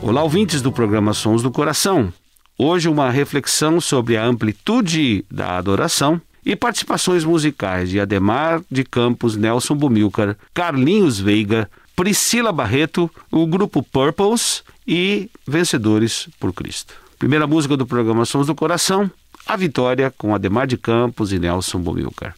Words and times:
Olá, 0.00 0.22
ouvintes 0.22 0.62
do 0.62 0.70
programa 0.70 1.12
Sons 1.12 1.42
do 1.42 1.50
Coração. 1.50 2.12
Hoje, 2.56 2.88
uma 2.88 3.10
reflexão 3.10 3.80
sobre 3.80 4.16
a 4.16 4.24
amplitude 4.24 5.24
da 5.30 5.58
adoração 5.58 6.20
e 6.44 6.54
participações 6.54 7.24
musicais 7.24 7.90
de 7.90 7.98
Ademar 7.98 8.62
de 8.70 8.84
Campos, 8.84 9.36
Nelson 9.36 9.74
Bumilcar, 9.74 10.36
Carlinhos 10.54 11.18
Veiga, 11.18 11.68
Priscila 11.96 12.52
Barreto, 12.52 13.10
o 13.30 13.46
grupo 13.46 13.82
Purples 13.82 14.62
e 14.86 15.28
Vencedores 15.46 16.28
por 16.38 16.52
Cristo. 16.52 16.94
Primeira 17.18 17.46
música 17.46 17.76
do 17.76 17.86
programa 17.86 18.24
Sons 18.24 18.46
do 18.46 18.54
Coração, 18.54 19.10
A 19.46 19.56
Vitória 19.56 20.12
com 20.16 20.34
Ademar 20.34 20.66
de 20.66 20.76
Campos 20.76 21.32
e 21.32 21.38
Nelson 21.38 21.80
Bumilcar. 21.80 22.36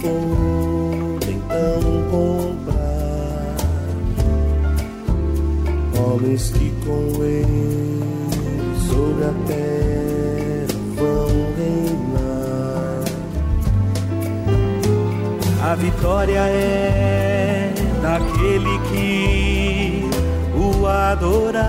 Pôde 0.00 1.30
então 1.30 1.80
comprar 2.10 3.56
homens 5.98 6.50
que 6.50 6.70
com 6.84 7.24
ele 7.24 8.00
sobre 8.88 9.24
a 9.24 9.32
terra 9.46 10.76
vão 10.96 11.28
reinar. 11.56 13.04
A 15.70 15.74
vitória 15.74 16.40
é 16.40 17.72
daquele 18.02 18.78
que 18.90 20.08
o 20.54 20.86
adorar, 20.86 21.62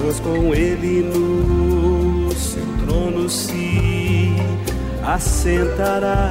pois 0.00 0.20
com 0.20 0.54
ele 0.54 1.02
no 1.02 1.63
assentará. 5.06 6.30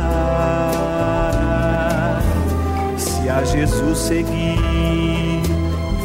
Se 2.98 3.30
a 3.30 3.44
Jesus 3.44 3.98
seguir, 3.98 5.42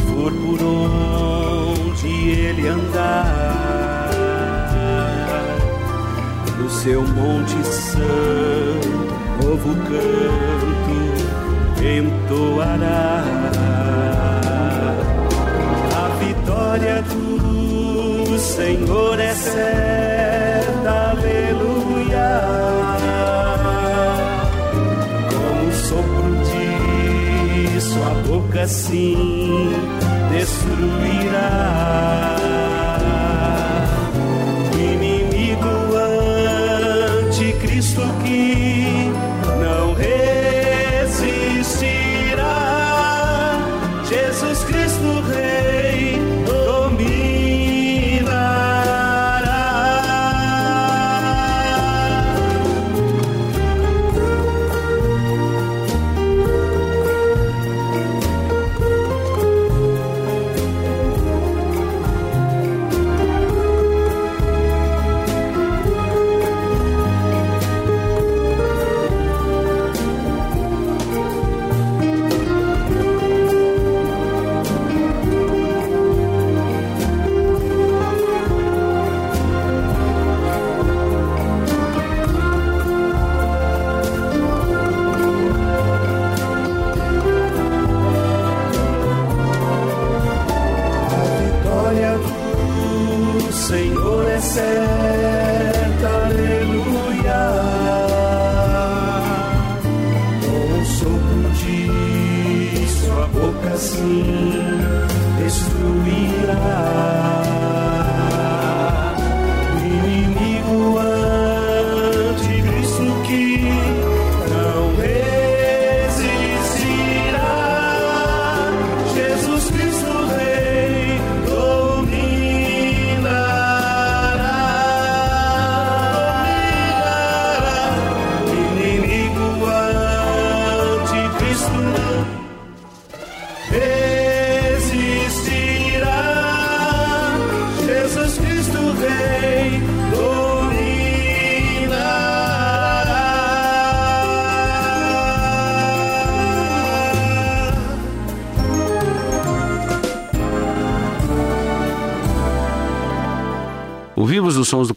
for 0.06 0.32
por 0.32 0.62
onde 0.62 2.30
ele 2.30 2.68
andar, 2.68 4.10
no 6.58 6.68
seu 6.70 7.02
monte 7.02 7.64
santo, 7.66 8.88
novo 9.42 9.74
canto 9.84 10.68
entoará. 11.82 13.24
A 15.96 16.08
vitória 16.18 17.02
do 17.02 18.38
Senhor 18.38 19.18
é 19.18 19.34
certa, 19.34 19.87
sua 28.58 28.66
boca 28.66 28.66
sim 28.66 29.70
destruirá 30.30 31.78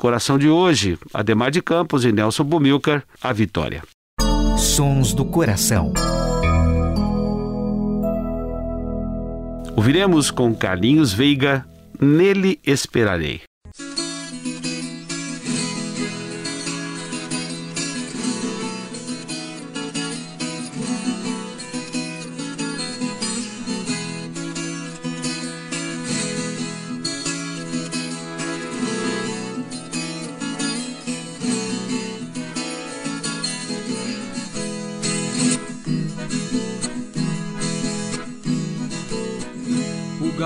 Coração 0.01 0.35
de 0.35 0.49
hoje, 0.49 0.97
Ademar 1.13 1.51
de 1.51 1.61
Campos 1.61 2.03
e 2.05 2.11
Nelson 2.11 2.43
Bumilcar, 2.43 3.03
a 3.21 3.31
vitória. 3.31 3.83
Sons 4.57 5.13
do 5.13 5.23
Coração. 5.23 5.93
Ouviremos 9.75 10.31
com 10.31 10.55
Carlinhos 10.55 11.13
Veiga, 11.13 11.63
Nele 11.99 12.59
Esperarei. 12.65 13.41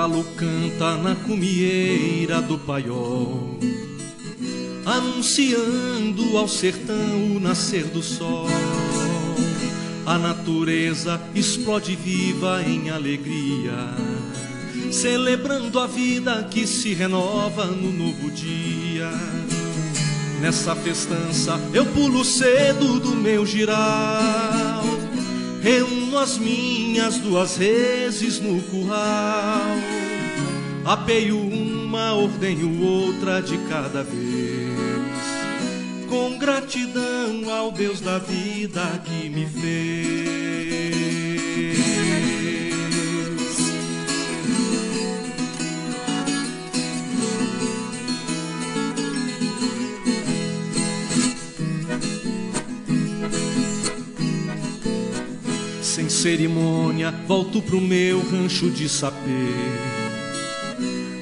Galo 0.05 0.23
canta 0.35 0.97
na 0.97 1.15
cumieira 1.15 2.39
do 2.39 2.59
paiol, 2.59 3.57
anunciando 4.85 6.37
ao 6.37 6.47
sertão 6.47 7.35
o 7.35 7.39
nascer 7.39 7.85
do 7.85 8.03
sol. 8.03 8.45
A 10.05 10.19
natureza 10.19 11.19
explode 11.33 11.95
viva 11.95 12.61
em 12.61 12.91
alegria, 12.91 13.73
celebrando 14.91 15.79
a 15.79 15.87
vida 15.87 16.47
que 16.51 16.67
se 16.67 16.93
renova 16.93 17.65
no 17.65 17.91
novo 17.91 18.29
dia. 18.29 19.09
Nessa 20.39 20.75
festança 20.75 21.59
eu 21.73 21.83
pulo 21.83 22.23
cedo 22.23 22.99
do 22.99 23.15
meu 23.15 23.43
giral 23.43 24.44
Reúno 25.65 26.19
as 26.19 26.37
minhas 26.37 27.17
duas 27.17 27.57
reses 27.57 28.39
no 28.39 28.61
curral. 28.61 29.65
Apeio 30.85 31.39
uma, 31.39 32.13
ordenho 32.13 32.83
outra 32.83 33.41
de 33.41 33.57
cada 33.67 34.03
vez. 34.03 35.25
Com 36.07 36.37
gratidão 36.37 37.51
ao 37.51 37.71
Deus 37.71 37.99
da 37.99 38.19
vida 38.19 39.01
que 39.05 39.27
me 39.27 39.47
fez. 39.47 41.14
Sem 55.95 56.09
cerimônia, 56.09 57.09
volto 57.25 57.61
pro 57.61 57.79
meu 57.79 58.19
rancho 58.29 58.69
de 58.69 58.89
sapê. 58.89 59.15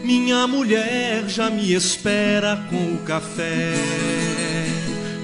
Minha 0.03 0.47
mulher 0.47 1.29
já 1.29 1.47
me 1.47 1.71
espera 1.71 2.57
com 2.71 2.95
o 2.95 2.97
café. 3.05 3.75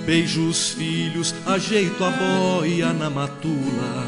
Beijo 0.06 0.48
os 0.48 0.70
filhos, 0.70 1.34
ajeito 1.48 2.04
a 2.04 2.12
boia 2.12 2.94
na 2.94 3.10
matula. 3.10 4.08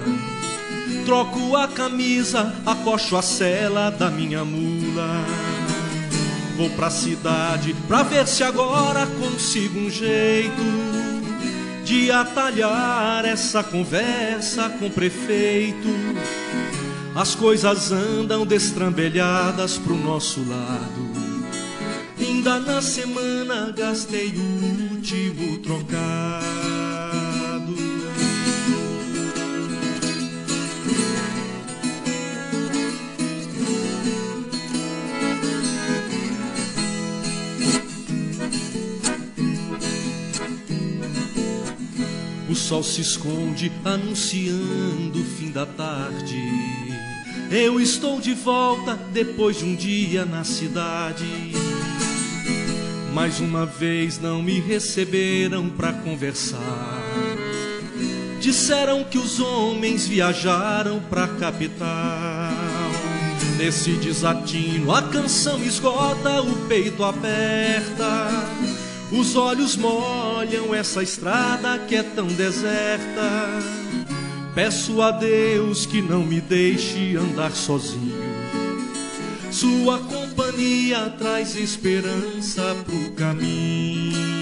Troco 1.06 1.56
a 1.56 1.68
camisa, 1.68 2.54
acocho 2.64 3.18
a 3.18 3.24
cela 3.24 3.90
da 3.90 4.12
minha 4.12 4.46
mula. 4.46 5.26
Vou 6.56 6.70
pra 6.70 6.92
cidade 6.92 7.76
pra 7.88 8.04
ver 8.04 8.28
se 8.28 8.44
agora 8.44 9.08
consigo 9.08 9.80
um 9.80 9.90
jeito 9.90 11.01
de 11.92 12.10
atalhar 12.10 13.26
essa 13.26 13.62
conversa 13.62 14.70
com 14.70 14.86
o 14.86 14.90
prefeito. 14.90 15.90
As 17.14 17.36
coisas 17.36 17.92
andam 17.92 18.46
destrambelhadas 18.46 19.78
pro 19.78 19.98
nosso 19.98 20.40
lado. 20.48 21.12
Ainda 22.18 22.60
na 22.60 22.82
semana 22.82 23.74
gastei 23.78 24.30
o 24.30 24.94
último 24.94 25.58
trocado. 25.58 26.81
O 42.52 42.56
sol 42.56 42.84
se 42.84 43.00
esconde 43.00 43.72
anunciando 43.86 45.22
o 45.22 45.24
fim 45.24 45.52
da 45.52 45.66
tarde. 45.66 46.36
Eu 47.50 47.80
estou 47.80 48.20
de 48.20 48.34
volta 48.34 48.94
depois 49.14 49.60
de 49.60 49.64
um 49.64 49.74
dia 49.74 50.26
na 50.26 50.44
cidade. 50.44 51.54
Mais 53.14 53.40
uma 53.40 53.66
vez 53.66 54.20
não 54.20 54.44
me 54.44 54.60
receberam 54.60 55.70
para 55.70 55.94
conversar. 55.94 57.02
Disseram 58.42 59.06
que 59.06 59.18
os 59.18 59.40
homens 59.40 60.06
viajaram 60.06 61.00
pra 61.10 61.30
capital. 61.30 62.52
Nesse 63.58 63.92
desatino 63.94 64.94
a 64.94 65.04
canção 65.04 65.64
esgota, 65.64 66.42
o 66.42 66.68
peito 66.68 67.02
aperta. 67.02 68.30
Os 69.12 69.36
olhos 69.36 69.76
molham 69.76 70.74
essa 70.74 71.04
estrada 71.04 71.78
que 71.80 71.96
é 71.96 72.04
tão 72.04 72.28
deserta. 72.28 73.50
Peço 74.56 75.02
a 75.02 75.12
Deus 75.12 75.86
que 75.86 76.02
não 76.02 76.24
me 76.24 76.40
deixe 76.40 77.16
andar 77.18 77.52
sozinho. 77.52 78.22
Sua 79.52 80.00
companhia 80.00 81.10
traz 81.18 81.56
esperança 81.56 82.76
pro 82.86 83.12
caminho. 83.12 84.41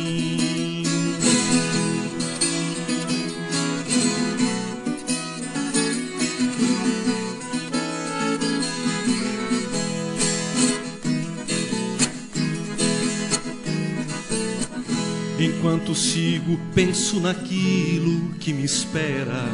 Enquanto 15.40 15.96
sigo, 15.96 16.60
penso 16.76 17.18
naquilo 17.22 18.34
que 18.42 18.52
me 18.52 18.66
espera. 18.66 19.46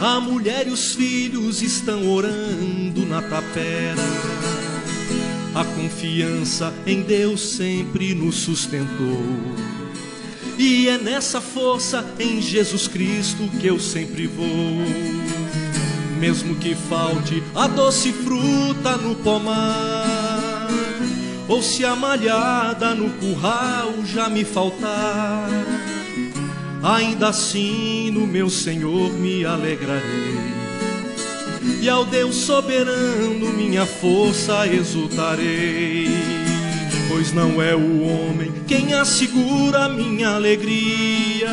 A 0.00 0.18
mulher 0.18 0.66
e 0.66 0.70
os 0.70 0.94
filhos 0.94 1.62
estão 1.62 2.10
orando 2.10 3.06
na 3.06 3.22
tapera. 3.22 4.02
A 5.54 5.64
confiança 5.64 6.74
em 6.84 7.02
Deus 7.02 7.40
sempre 7.40 8.16
nos 8.16 8.34
sustentou. 8.34 9.24
E 10.58 10.88
é 10.88 10.98
nessa 10.98 11.40
força 11.40 12.04
em 12.18 12.42
Jesus 12.42 12.88
Cristo 12.88 13.48
que 13.60 13.68
eu 13.68 13.78
sempre 13.78 14.26
vou. 14.26 14.46
Mesmo 16.18 16.56
que 16.56 16.74
falte 16.74 17.42
a 17.54 17.68
doce 17.68 18.12
fruta 18.12 18.96
no 18.96 19.14
pomar 19.14 19.99
ou 21.50 21.60
se 21.60 21.84
a 21.84 21.96
malhada 21.96 22.94
no 22.94 23.10
curral 23.14 23.92
já 24.06 24.28
me 24.28 24.44
faltar, 24.44 25.50
ainda 26.80 27.30
assim 27.30 28.08
no 28.12 28.24
meu 28.24 28.48
Senhor 28.48 29.12
me 29.14 29.44
alegrarei. 29.44 30.38
E 31.82 31.88
ao 31.88 32.04
Deus 32.04 32.36
soberano 32.36 33.52
minha 33.52 33.84
força 33.84 34.64
exultarei. 34.68 36.06
Pois 37.08 37.32
não 37.32 37.60
é 37.60 37.74
o 37.74 38.00
homem 38.02 38.52
quem 38.68 38.94
assegura 38.94 39.88
minha 39.88 40.28
alegria. 40.28 41.50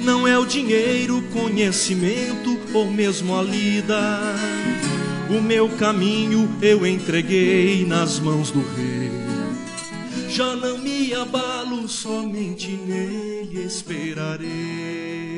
Não 0.00 0.26
é 0.26 0.38
o 0.38 0.46
dinheiro, 0.46 1.22
conhecimento 1.34 2.58
ou 2.72 2.90
mesmo 2.90 3.36
a 3.36 3.42
lida 3.42 4.55
o 5.30 5.40
meu 5.40 5.68
caminho 5.70 6.48
eu 6.62 6.86
entreguei 6.86 7.84
nas 7.84 8.18
mãos 8.18 8.50
do 8.50 8.60
Rei. 8.60 9.10
Já 10.28 10.54
não 10.54 10.78
me 10.78 11.14
abalo, 11.14 11.88
somente 11.88 12.68
nele 12.68 13.64
esperarei. 13.64 15.35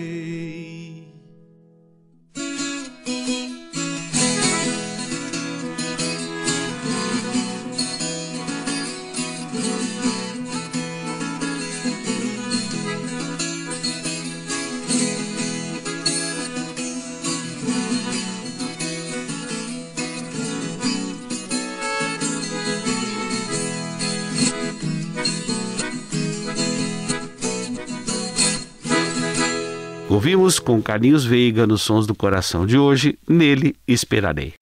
Ouvimos 30.28 30.58
com 30.58 30.82
Carlinhos 30.82 31.25
Veiga 31.25 31.66
nos 31.66 31.80
Sons 31.80 32.06
do 32.06 32.14
Coração 32.14 32.66
de 32.66 32.76
hoje, 32.76 33.18
Nele 33.26 33.75
Esperarei. 33.88 34.52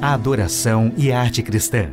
Adoração 0.00 0.90
e 0.96 1.12
arte 1.12 1.42
cristã. 1.42 1.90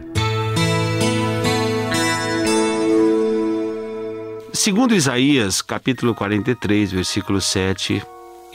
Segundo 4.54 4.96
Isaías, 4.96 5.62
capítulo 5.62 6.16
43, 6.16 6.94
versículo 6.94 7.42
7, 7.42 8.02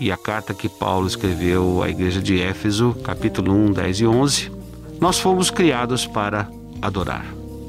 e 0.00 0.11
a 0.11 0.16
carta 0.16 0.54
que 0.54 0.70
Paulo 0.70 1.06
escreveu 1.06 1.82
à 1.82 1.90
igreja 1.90 2.23
de 2.23 2.40
Éfeso, 2.40 2.96
capítulo 3.04 3.52
1, 3.52 3.73
10 3.73 4.00
e 4.00 4.06
11, 4.06 4.52
nós 4.99 5.18
fomos 5.18 5.50
criados 5.50 6.06
para 6.06 6.49
adorar. 6.80 7.26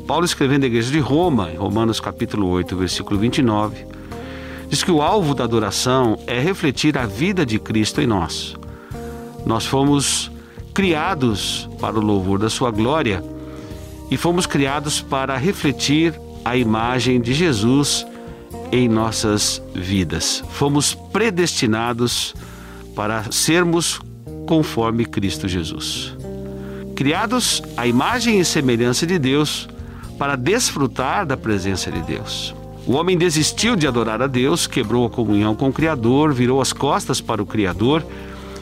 Paulo 0.08 0.24
escrevendo 0.24 0.64
à 0.64 0.68
igreja 0.68 0.90
de 0.90 1.00
Roma, 1.00 1.52
em 1.52 1.58
Romanos 1.58 2.00
capítulo 2.00 2.48
8, 2.48 2.78
versículo 2.78 3.20
29, 3.20 3.96
diz 4.68 4.84
que 4.84 4.92
o 4.92 5.02
alvo 5.02 5.34
da 5.34 5.44
adoração 5.44 6.18
é 6.28 6.40
refletir 6.40 6.98
a 6.98 7.06
vida 7.06 7.46
de 7.46 7.60
Cristo 7.60 8.02
em 8.02 8.08
nós. 8.08 8.56
Nós 9.46 9.66
fomos 9.66 10.32
criados 10.74 11.70
para 11.80 11.98
o 11.98 12.02
louvor 12.02 12.40
da 12.40 12.50
sua 12.50 12.72
glória 12.72 13.24
e 14.10 14.18
fomos 14.18 14.46
criados 14.46 15.02
para 15.02 15.38
refletir 15.38 16.14
a 16.44 16.58
imagem 16.58 17.22
de 17.22 17.34
Jesus 17.34 18.06
em 18.72 18.88
nossas 18.88 19.62
vidas. 19.74 20.44
Fomos 20.50 20.94
predestinados 20.94 22.34
para 22.96 23.32
sermos 23.32 24.00
conforme 24.48 25.06
Cristo 25.06 25.48
Jesus. 25.48 26.16
Criados 26.96 27.62
à 27.76 27.86
imagem 27.88 28.40
e 28.40 28.46
semelhança 28.46 29.06
de 29.06 29.20
Deus 29.20 29.68
para 30.18 30.36
desfrutar 30.36 31.26
da 31.26 31.36
presença 31.36 31.92
de 31.92 32.02
Deus. 32.02 32.56
O 32.88 32.94
homem 32.94 33.18
desistiu 33.18 33.76
de 33.76 33.88
adorar 33.88 34.22
a 34.22 34.28
Deus, 34.28 34.68
quebrou 34.68 35.08
a 35.08 35.10
comunhão 35.10 35.56
com 35.56 35.70
o 35.70 35.74
Criador, 35.74 36.32
virou 36.32 36.62
as 36.62 36.72
costas 36.72 37.20
para 37.20 37.42
o 37.42 37.46
Criador 37.46 38.06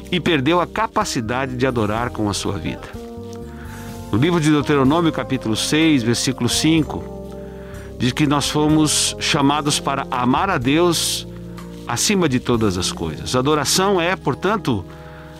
e 0.10 0.20
perdeu 0.20 0.62
a 0.62 0.68
capacidade 0.68 1.58
de 1.58 1.68
adorar 1.68 2.10
com 2.10 2.30
a 2.30 2.34
sua 2.34 2.58
vida. 2.58 2.88
No 4.12 4.18
livro 4.18 4.40
de 4.40 4.50
Deuteronômio, 4.50 5.12
capítulo 5.12 5.58
6, 5.58 6.04
versículo 6.04 6.48
5, 6.48 7.04
diz 8.00 8.14
que 8.14 8.26
nós 8.26 8.50
fomos 8.50 9.16
chamados 9.20 9.80
para 9.80 10.08
amar 10.10 10.50
a 10.50 10.58
Deus 10.58 11.28
acima 11.86 12.30
de 12.30 12.40
todas 12.40 12.78
as 12.78 12.92
coisas. 12.92 13.36
Adoração 13.36 14.00
é, 14.00 14.16
portanto, 14.16 14.86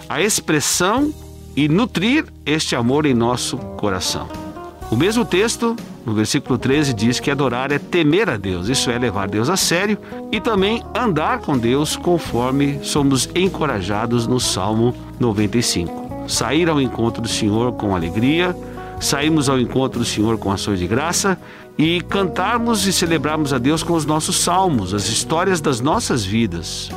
a 0.10 0.22
expressão 0.22 1.14
e 1.56 1.70
nutrir 1.70 2.26
este 2.46 2.76
amor 2.76 3.06
em 3.06 3.14
nosso 3.14 3.58
coração. 3.78 4.43
O 4.92 4.96
mesmo 4.96 5.26
texto, 5.26 5.76
no 6.06 6.14
versículo 6.14 6.58
13, 6.58 6.94
diz 6.94 7.20
que 7.20 7.32
adorar 7.32 7.72
é 7.72 7.80
temer 7.80 8.30
a 8.30 8.38
Deus, 8.38 8.68
isso 8.70 8.92
é 8.92 8.98
levar 8.98 9.28
Deus 9.28 9.50
a 9.50 9.58
sério 9.58 9.98
e 10.32 10.40
também 10.40 10.84
andar 10.96 11.40
com 11.40 11.58
Deus 11.58 11.96
conforme 11.96 12.80
somos 12.84 13.28
encorajados 13.34 14.28
no 14.28 14.40
Salmo 14.40 14.94
95. 15.20 16.26
Sair 16.28 16.70
ao 16.70 16.80
encontro 16.80 17.22
do 17.22 17.28
Senhor 17.28 17.74
com 17.74 17.96
alegria, 17.96 18.56
sairmos 19.00 19.50
ao 19.50 19.60
encontro 19.60 20.00
do 20.00 20.06
Senhor 20.06 20.38
com 20.38 20.52
ações 20.52 20.80
de 20.80 20.88
graça 20.88 21.38
e 21.78 22.00
cantarmos 22.02 22.86
e 22.86 22.94
celebrarmos 22.94 23.52
a 23.52 23.58
Deus 23.58 23.82
com 23.82 23.94
os 23.94 24.06
nossos 24.06 24.38
salmos, 24.38 24.94
as 24.94 25.08
histórias 25.10 25.60
das 25.60 25.82
nossas 25.82 26.24
vidas. 26.24 26.90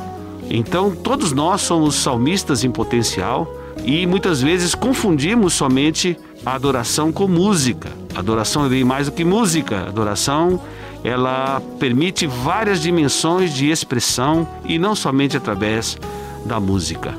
Então, 0.49 0.95
todos 0.95 1.33
nós 1.33 1.61
somos 1.61 1.95
salmistas 1.95 2.63
em 2.63 2.71
potencial 2.71 3.51
e 3.83 4.05
muitas 4.05 4.41
vezes 4.41 4.73
confundimos 4.73 5.53
somente 5.53 6.17
a 6.45 6.53
adoração 6.53 7.11
com 7.11 7.27
música. 7.27 7.89
Adoração 8.15 8.65
é 8.65 8.83
mais 8.83 9.07
do 9.07 9.11
que 9.11 9.23
música. 9.23 9.87
Adoração 9.87 10.61
ela 11.03 11.61
permite 11.79 12.25
várias 12.25 12.81
dimensões 12.81 13.53
de 13.53 13.69
expressão 13.69 14.47
e 14.65 14.79
não 14.79 14.95
somente 14.95 15.37
através 15.37 15.97
da 16.45 16.59
música. 16.59 17.13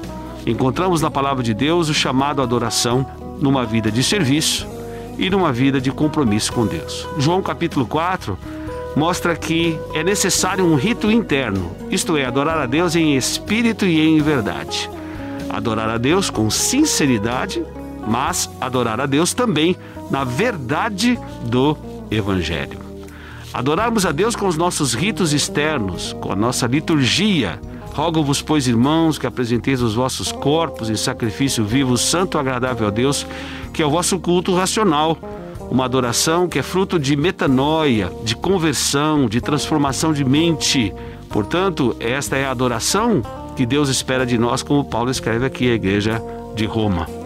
Encontramos 0.47 1.01
na 1.01 1.11
palavra 1.11 1.43
de 1.43 1.55
Deus 1.55 1.89
o 1.89 1.95
chamado 1.95 2.43
adoração 2.43 3.07
numa 3.41 3.65
vida 3.65 3.91
de 3.91 4.03
serviço, 4.03 4.67
e 5.19 5.29
numa 5.29 5.53
vida 5.53 5.81
de 5.81 5.91
compromisso 5.91 6.53
com 6.53 6.65
Deus. 6.65 7.07
João 7.19 7.43
capítulo 7.43 7.85
4 7.85 8.39
mostra 8.97 9.37
que 9.37 9.79
é 9.93 10.03
necessário 10.03 10.65
um 10.65 10.77
rito 10.77 11.11
interno, 11.11 11.73
isto 11.91 12.17
é, 12.17 12.25
adorar 12.25 12.59
a 12.59 12.67
Deus 12.67 12.95
em 12.95 13.17
espírito 13.17 13.85
e 13.85 14.01
em 14.01 14.21
verdade. 14.21 14.89
Adorar 15.51 15.91
a 15.91 15.99
Deus 15.99 16.31
com 16.31 16.49
sinceridade, 16.49 17.63
mas 18.09 18.51
adorar 18.61 19.01
a 19.01 19.07
Deus 19.07 19.35
também 19.35 19.77
na 20.11 20.25
verdade 20.25 21.19
do 21.45 21.77
Evangelho. 22.11 22.81
Adorarmos 23.53 24.05
a 24.07 24.13
Deus 24.13 24.37
com 24.37 24.47
os 24.47 24.57
nossos 24.57 24.95
ritos 24.95 25.33
externos, 25.33 26.15
com 26.21 26.33
a 26.33 26.37
nossa 26.37 26.67
liturgia. 26.67 27.61
Rogo-vos, 27.93 28.41
pois, 28.41 28.69
irmãos, 28.69 29.19
que 29.19 29.27
apresenteis 29.27 29.83
os 29.83 29.95
vossos 29.95 30.31
corpos 30.31 30.89
em 30.89 30.97
sacrifício 30.97 31.65
vivo, 31.65 31.97
santo 31.97 32.39
agradável 32.39 32.87
a 32.87 32.91
Deus, 32.91 33.27
que 33.73 33.83
é 33.83 33.87
o 33.87 33.91
vosso 33.91 34.19
culto 34.19 34.55
racional, 34.55 35.19
uma 35.71 35.85
adoração 35.85 36.49
que 36.49 36.59
é 36.59 36.63
fruto 36.63 36.99
de 36.99 37.17
metanoia, 37.17 38.13
de 38.23 38.37
conversão, 38.37 39.27
de 39.27 39.41
transformação 39.41 40.13
de 40.13 40.25
mente. 40.25 40.95
Portanto, 41.29 41.97
esta 41.99 42.37
é 42.37 42.47
a 42.47 42.51
adoração 42.51 43.23
que 43.57 43.67
Deus 43.67 43.89
espera 43.89 44.25
de 44.25 44.39
nós, 44.39 44.63
como 44.63 44.85
Paulo 44.85 45.11
escreve 45.11 45.45
aqui 45.45 45.71
à 45.71 45.75
igreja 45.75 46.23
de 46.55 46.65
Roma. 46.65 47.18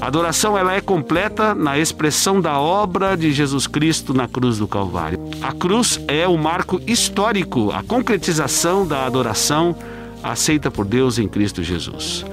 A 0.00 0.06
adoração 0.06 0.56
ela 0.56 0.74
é 0.74 0.80
completa 0.80 1.54
na 1.54 1.78
expressão 1.78 2.40
da 2.40 2.58
obra 2.58 3.16
de 3.16 3.32
Jesus 3.32 3.66
Cristo 3.66 4.12
na 4.12 4.28
cruz 4.28 4.58
do 4.58 4.68
Calvário. 4.68 5.18
A 5.40 5.52
cruz 5.52 6.00
é 6.06 6.26
o 6.28 6.36
marco 6.36 6.80
histórico, 6.86 7.70
a 7.70 7.82
concretização 7.82 8.86
da 8.86 9.06
adoração 9.06 9.74
aceita 10.22 10.70
por 10.70 10.84
Deus 10.84 11.18
em 11.18 11.28
Cristo 11.28 11.62
Jesus. 11.62 12.24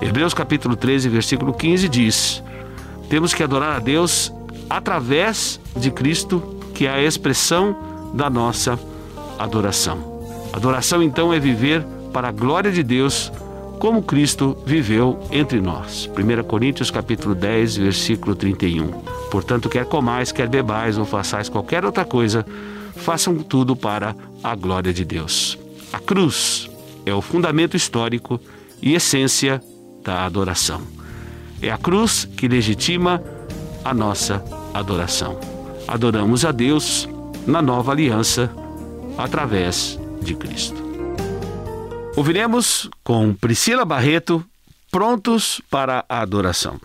Hebreus 0.00 0.34
capítulo 0.34 0.76
13, 0.76 1.08
versículo 1.08 1.52
15 1.52 1.88
diz: 1.88 2.42
temos 3.08 3.32
que 3.32 3.42
adorar 3.42 3.76
a 3.76 3.78
Deus 3.78 4.32
através 4.68 5.60
de 5.76 5.90
Cristo, 5.90 6.42
que 6.74 6.86
é 6.86 6.90
a 6.90 7.02
expressão 7.02 7.76
da 8.14 8.28
nossa 8.28 8.78
adoração. 9.38 10.20
Adoração 10.52 11.02
então 11.02 11.32
é 11.32 11.38
viver 11.38 11.84
para 12.12 12.28
a 12.28 12.32
glória 12.32 12.72
de 12.72 12.82
Deus, 12.82 13.30
como 13.78 14.02
Cristo 14.02 14.56
viveu 14.64 15.18
entre 15.30 15.60
nós. 15.60 16.08
1 16.16 16.44
Coríntios 16.44 16.90
capítulo 16.90 17.34
10, 17.34 17.76
versículo 17.76 18.34
31. 18.34 18.88
Portanto, 19.30 19.68
quer 19.68 19.84
comais, 19.86 20.32
quer 20.32 20.48
bebais 20.48 20.98
ou 20.98 21.04
façais 21.04 21.48
qualquer 21.48 21.84
outra 21.84 22.04
coisa, 22.04 22.44
façam 22.94 23.36
tudo 23.38 23.76
para 23.76 24.14
a 24.42 24.54
glória 24.54 24.92
de 24.92 25.04
Deus. 25.04 25.58
A 25.92 25.98
cruz 25.98 26.70
é 27.04 27.14
o 27.14 27.22
fundamento 27.22 27.76
histórico 27.76 28.40
e 28.82 28.94
essência 28.94 29.62
da 30.02 30.24
adoração. 30.24 30.82
É 31.60 31.70
a 31.70 31.78
cruz 31.78 32.28
que 32.36 32.48
legitima 32.48 33.22
a 33.84 33.94
nossa 33.94 34.44
adoração. 34.74 35.38
Adoramos 35.86 36.44
a 36.44 36.52
Deus 36.52 37.08
na 37.46 37.62
nova 37.62 37.92
aliança 37.92 38.50
através 39.16 39.98
de 40.20 40.34
Cristo. 40.34 40.85
Ouviremos 42.16 42.88
com 43.04 43.34
Priscila 43.34 43.84
Barreto, 43.84 44.42
prontos 44.90 45.60
para 45.68 46.02
a 46.08 46.20
adoração. 46.22 46.80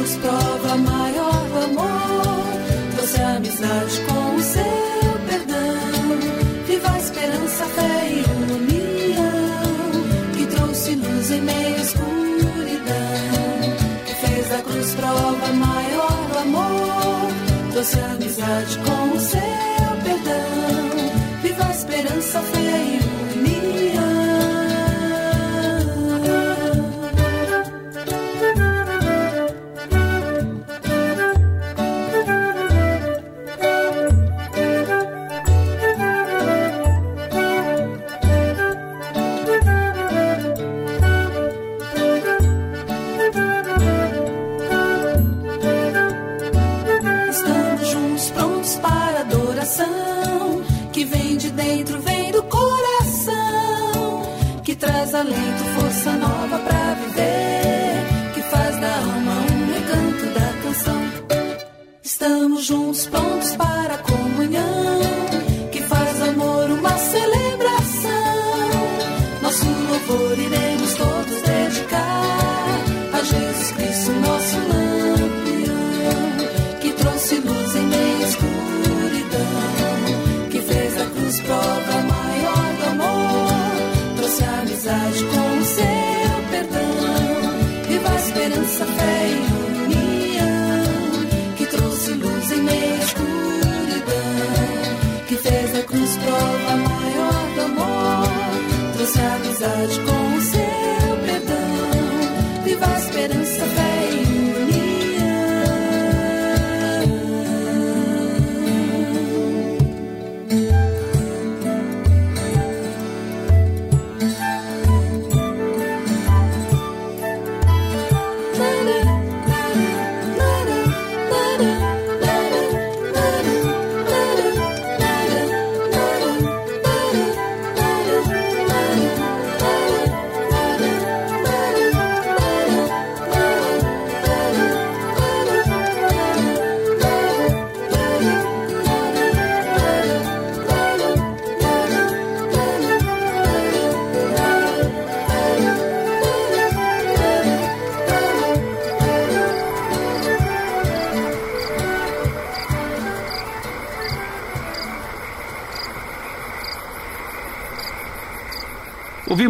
nos 0.00 0.16
prova 0.16 0.76
maior 0.78 1.46
amor, 1.64 2.42
trouxe 2.96 3.20
a 3.20 3.20
é 3.20 3.36
amizade 3.36 4.00
com 4.06 4.34
o 4.34 4.40
seu 4.40 5.12
perdão. 5.28 6.18
Viva 6.66 6.90
a 6.90 6.98
esperança, 6.98 7.64
fé 7.66 8.08
e 8.10 8.24
união, 8.54 9.22
que 10.36 10.46
trouxe 10.46 10.94
luz 10.94 11.30
em 11.30 11.40
meio 11.42 11.76
à 11.76 11.80
escuridão. 11.80 12.96
Que 14.06 14.14
fez 14.14 14.52
a 14.52 14.62
cruz 14.62 14.94
prova 14.94 15.52
maior 15.52 16.38
amor, 16.40 17.72
trouxe 17.72 18.00
a 18.00 18.12
amizade 18.12 18.78
com 18.78 19.16
o 19.16 19.20
seu 19.20 19.49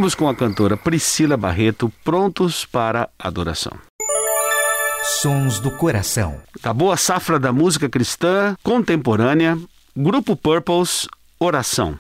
Ouvimos 0.00 0.14
com 0.14 0.30
a 0.30 0.34
cantora 0.34 0.78
Priscila 0.78 1.36
Barreto, 1.36 1.92
Prontos 2.02 2.64
para 2.64 3.10
Adoração. 3.18 3.72
Sons 5.20 5.60
do 5.60 5.70
Coração. 5.72 6.40
Tá 6.54 6.70
Acabou 6.70 6.90
a 6.90 6.96
safra 6.96 7.38
da 7.38 7.52
música 7.52 7.86
cristã 7.86 8.56
contemporânea. 8.62 9.58
Grupo 9.94 10.34
Purples, 10.34 11.06
Oração. 11.38 11.98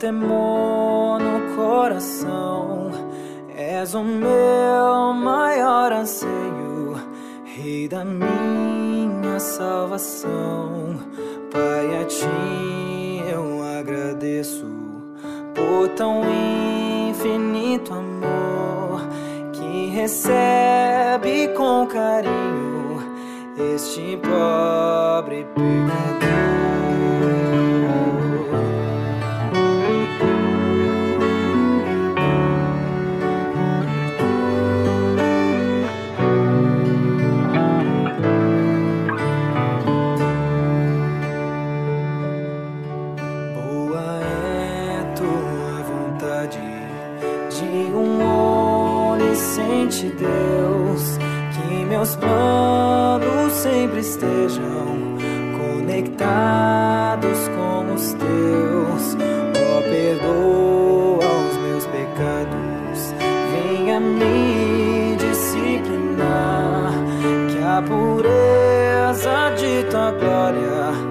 temor 0.00 1.20
no 1.20 1.54
coração. 1.54 2.90
És 3.54 3.94
o 3.94 4.02
meu 4.02 5.12
maior 5.12 5.92
anseio, 5.92 6.96
Rei 7.44 7.86
da 7.86 8.02
minha 8.04 9.38
salvação. 9.38 10.98
Pai, 11.52 12.00
a 12.00 12.04
ti 12.06 13.22
eu 13.30 13.62
agradeço 13.78 14.66
por 15.54 15.88
tão 15.90 16.22
infinito 17.10 17.92
amor 17.92 19.02
que 19.52 19.88
recebe 19.88 21.48
com 21.48 21.86
carinho 21.86 23.02
este 23.74 24.18
pobre 24.22 25.46
pecador. 25.54 26.20
Deus, 50.20 51.18
que 51.54 51.84
meus 51.86 52.14
planos 52.16 53.52
sempre 53.54 54.00
estejam 54.00 55.16
conectados 55.56 57.48
com 57.56 57.94
os 57.94 58.12
teus. 58.12 59.16
Oh, 59.56 59.82
perdoa 59.82 61.24
os 61.48 61.56
meus 61.56 61.86
pecados, 61.86 63.14
venha 63.50 63.98
me 63.98 65.16
disciplinar, 65.16 66.92
que 67.50 67.62
a 67.62 67.82
pureza 67.82 69.54
de 69.56 69.84
tua 69.90 70.10
glória 70.12 71.09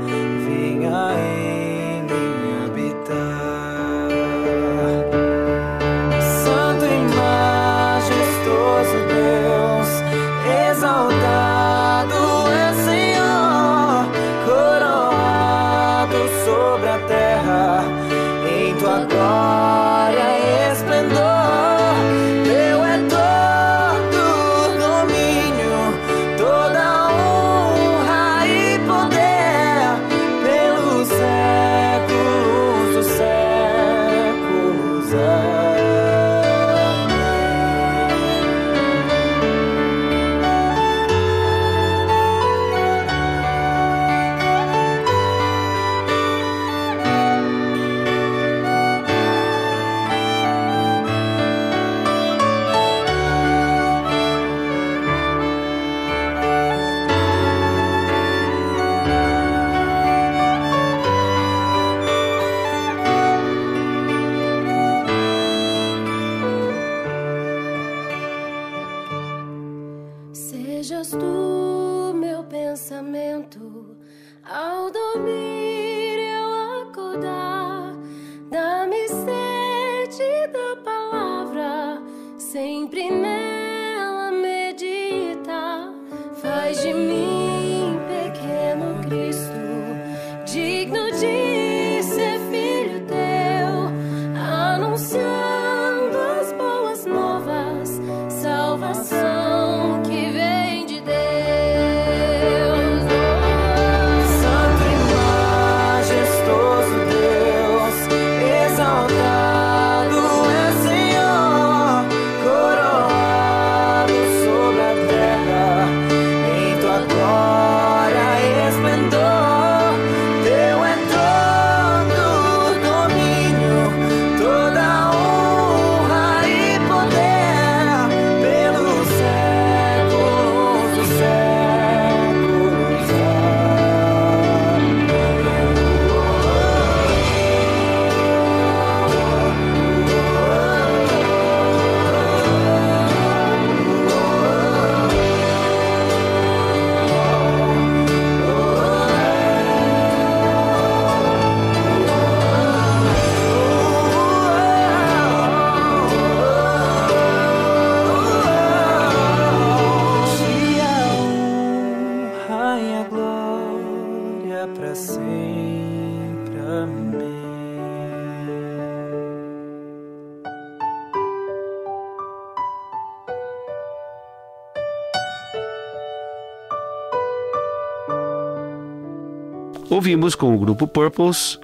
Ouvimos 179.99 180.33
com 180.33 180.55
o 180.55 180.57
grupo 180.57 180.88
Purples 180.88 181.59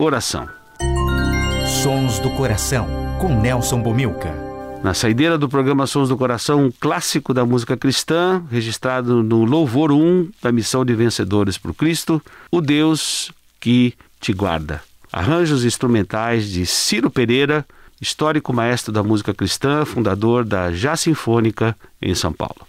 Oração. 0.00 0.48
Sons 1.80 2.18
do 2.18 2.28
Coração, 2.30 2.88
com 3.20 3.40
Nelson 3.40 3.80
Bomilca. 3.80 4.34
Na 4.82 4.92
saideira 4.92 5.38
do 5.38 5.48
programa 5.48 5.86
Sons 5.86 6.08
do 6.08 6.16
Coração, 6.16 6.64
um 6.64 6.72
clássico 6.72 7.32
da 7.32 7.46
música 7.46 7.76
cristã, 7.76 8.42
registrado 8.50 9.22
no 9.22 9.44
Louvor 9.44 9.92
1 9.92 10.28
da 10.42 10.50
Missão 10.50 10.84
de 10.84 10.92
Vencedores 10.92 11.56
por 11.56 11.72
Cristo, 11.72 12.20
O 12.50 12.60
Deus 12.60 13.30
que 13.60 13.94
te 14.18 14.32
guarda. 14.32 14.82
Arranjos 15.12 15.64
instrumentais 15.64 16.50
de 16.50 16.66
Ciro 16.66 17.08
Pereira, 17.08 17.64
histórico 18.00 18.52
maestro 18.52 18.92
da 18.92 19.04
música 19.04 19.32
cristã, 19.32 19.84
fundador 19.84 20.44
da 20.44 20.72
Já 20.72 20.96
Sinfônica 20.96 21.76
em 22.02 22.12
São 22.12 22.32
Paulo. 22.32 22.66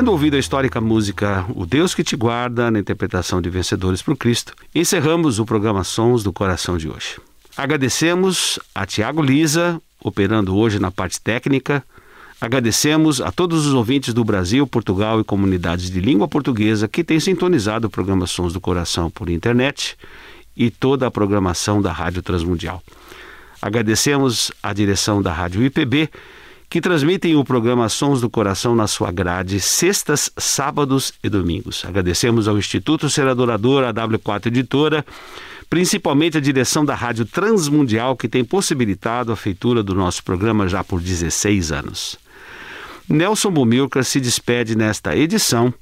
Tendo 0.00 0.12
ouvido 0.12 0.34
a 0.34 0.38
histórica 0.38 0.80
música 0.80 1.44
O 1.54 1.66
Deus 1.66 1.94
que 1.94 2.02
te 2.02 2.16
guarda, 2.16 2.70
na 2.70 2.78
interpretação 2.78 3.42
de 3.42 3.50
Vencedores 3.50 4.00
por 4.00 4.16
Cristo, 4.16 4.54
encerramos 4.74 5.38
o 5.38 5.44
programa 5.44 5.84
Sons 5.84 6.22
do 6.22 6.32
Coração 6.32 6.78
de 6.78 6.88
hoje. 6.88 7.18
Agradecemos 7.54 8.58
a 8.74 8.86
Tiago 8.86 9.20
Lisa, 9.20 9.78
operando 10.02 10.56
hoje 10.56 10.78
na 10.78 10.90
parte 10.90 11.20
técnica. 11.20 11.84
Agradecemos 12.40 13.20
a 13.20 13.30
todos 13.30 13.66
os 13.66 13.74
ouvintes 13.74 14.14
do 14.14 14.24
Brasil, 14.24 14.66
Portugal 14.66 15.20
e 15.20 15.24
comunidades 15.24 15.90
de 15.90 16.00
língua 16.00 16.26
portuguesa 16.26 16.88
que 16.88 17.04
têm 17.04 17.20
sintonizado 17.20 17.86
o 17.88 17.90
programa 17.90 18.26
Sons 18.26 18.54
do 18.54 18.60
Coração 18.60 19.10
por 19.10 19.28
internet 19.28 19.98
e 20.56 20.70
toda 20.70 21.08
a 21.08 21.10
programação 21.10 21.82
da 21.82 21.92
Rádio 21.92 22.22
Transmundial. 22.22 22.82
Agradecemos 23.60 24.50
a 24.62 24.72
direção 24.72 25.20
da 25.20 25.30
Rádio 25.30 25.62
IPB, 25.62 26.08
que 26.70 26.80
transmitem 26.80 27.34
o 27.34 27.44
programa 27.44 27.88
Sons 27.88 28.20
do 28.20 28.30
Coração 28.30 28.76
na 28.76 28.86
sua 28.86 29.10
grade, 29.10 29.60
sextas, 29.60 30.30
sábados 30.36 31.12
e 31.22 31.28
domingos. 31.28 31.84
Agradecemos 31.84 32.46
ao 32.46 32.56
Instituto 32.56 33.10
Ser 33.10 33.26
Adorador, 33.26 33.82
a 33.82 33.92
W4 33.92 34.46
Editora, 34.46 35.04
principalmente 35.68 36.38
a 36.38 36.40
direção 36.40 36.84
da 36.84 36.94
Rádio 36.94 37.24
Transmundial, 37.24 38.16
que 38.16 38.28
tem 38.28 38.44
possibilitado 38.44 39.32
a 39.32 39.36
feitura 39.36 39.82
do 39.82 39.96
nosso 39.96 40.22
programa 40.22 40.68
já 40.68 40.84
por 40.84 41.00
16 41.00 41.72
anos. 41.72 42.16
Nelson 43.08 43.50
Bumilcar 43.50 44.04
se 44.04 44.20
despede 44.20 44.76
nesta 44.76 45.16
edição 45.16 45.74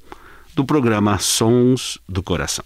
do 0.55 0.65
programa 0.65 1.19
Sons 1.19 1.99
do 2.09 2.23
Coração. 2.23 2.65